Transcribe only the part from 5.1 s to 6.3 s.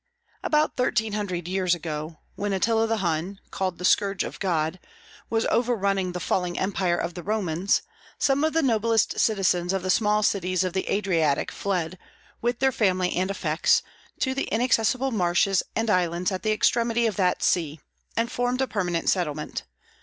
was overrunning the